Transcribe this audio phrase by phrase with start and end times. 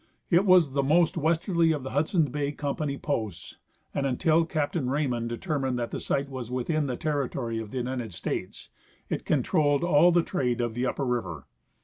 [0.31, 3.57] It was the most Avesterly of the Hudson Bay company's posts,
[3.93, 8.11] and until Captain Raymond determined that the site was within the territory of the United
[8.11, 8.69] States,
[9.09, 11.45] it controlled all the trade of the upper river.